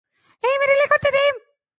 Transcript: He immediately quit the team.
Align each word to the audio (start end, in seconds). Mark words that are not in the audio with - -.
He 0.41 0.47
immediately 0.55 0.87
quit 0.87 1.01
the 1.01 1.11
team. 1.11 1.33